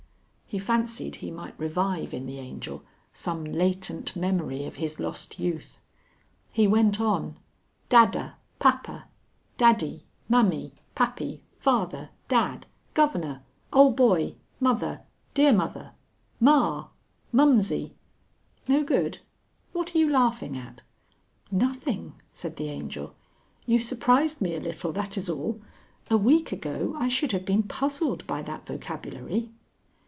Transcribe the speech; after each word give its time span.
He 0.51 0.59
fancied 0.59 1.15
he 1.15 1.31
might 1.31 1.57
revive 1.57 2.13
in 2.13 2.25
the 2.25 2.37
Angel 2.37 2.83
some 3.13 3.45
latent 3.45 4.17
memory 4.17 4.65
of 4.65 4.75
his 4.75 4.99
lost 4.99 5.39
youth. 5.39 5.79
He 6.51 6.67
went 6.67 6.99
on 6.99 7.37
"Dadda, 7.89 8.33
Pappa, 8.59 9.05
Daddy, 9.57 10.03
Mammy, 10.27 10.73
Pappy, 10.93 11.41
Father, 11.57 12.09
Dad, 12.27 12.65
Governor, 12.93 13.43
Old 13.71 13.95
Boy, 13.95 14.35
Mother, 14.59 15.03
dear 15.33 15.53
Mother, 15.53 15.93
Ma, 16.41 16.87
Mumsy.... 17.31 17.95
No 18.67 18.83
good? 18.83 19.19
What 19.71 19.95
are 19.95 19.99
you 19.99 20.09
laughing 20.11 20.57
at?" 20.57 20.81
"Nothing," 21.49 22.15
said 22.33 22.57
the 22.57 22.67
Angel. 22.67 23.15
"You 23.65 23.79
surprised 23.79 24.41
me 24.41 24.55
a 24.55 24.59
little, 24.59 24.91
that 24.91 25.17
is 25.17 25.29
all. 25.29 25.61
A 26.09 26.17
week 26.17 26.51
ago 26.51 26.93
I 26.97 27.07
should 27.07 27.31
have 27.31 27.45
been 27.45 27.63
puzzled 27.63 28.27
by 28.27 28.41
that 28.41 28.65
vocabulary." 28.65 29.49